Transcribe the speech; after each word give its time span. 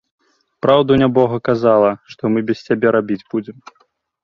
Праўду 0.65 0.91
нябога 1.01 1.37
казала, 1.51 1.91
што 2.15 2.23
мы 2.33 2.39
без 2.49 2.59
цябе 2.71 2.87
рабіць 2.99 3.21
будзем. 3.37 3.57